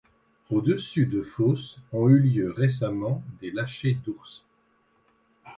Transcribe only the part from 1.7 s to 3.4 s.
ont eu lieu récemment